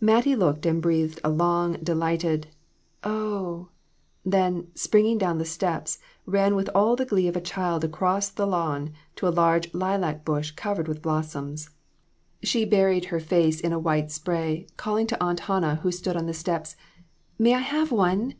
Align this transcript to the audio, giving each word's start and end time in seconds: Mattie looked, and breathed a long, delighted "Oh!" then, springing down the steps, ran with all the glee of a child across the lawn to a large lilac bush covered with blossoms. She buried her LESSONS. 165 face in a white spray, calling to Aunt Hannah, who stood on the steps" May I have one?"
Mattie 0.00 0.34
looked, 0.34 0.66
and 0.66 0.82
breathed 0.82 1.20
a 1.22 1.30
long, 1.30 1.74
delighted 1.74 2.48
"Oh!" 3.04 3.68
then, 4.24 4.72
springing 4.74 5.18
down 5.18 5.38
the 5.38 5.44
steps, 5.44 6.00
ran 6.26 6.56
with 6.56 6.68
all 6.74 6.96
the 6.96 7.04
glee 7.04 7.28
of 7.28 7.36
a 7.36 7.40
child 7.40 7.84
across 7.84 8.28
the 8.28 8.44
lawn 8.44 8.90
to 9.14 9.28
a 9.28 9.30
large 9.30 9.72
lilac 9.72 10.24
bush 10.24 10.50
covered 10.50 10.88
with 10.88 11.00
blossoms. 11.00 11.70
She 12.42 12.64
buried 12.64 13.04
her 13.04 13.18
LESSONS. 13.18 13.30
165 13.30 13.44
face 13.44 13.60
in 13.64 13.72
a 13.72 13.78
white 13.78 14.10
spray, 14.10 14.66
calling 14.76 15.06
to 15.06 15.22
Aunt 15.22 15.38
Hannah, 15.46 15.76
who 15.76 15.92
stood 15.92 16.16
on 16.16 16.26
the 16.26 16.34
steps" 16.34 16.74
May 17.38 17.54
I 17.54 17.58
have 17.60 17.92
one?" 17.92 18.34